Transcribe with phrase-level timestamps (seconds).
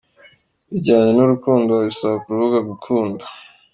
[0.71, 3.23] bijyanye n'urukundo wabisanga ku rubuga Gukunda.